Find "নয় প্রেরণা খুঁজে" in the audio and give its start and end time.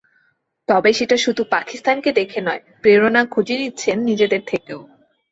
2.41-3.55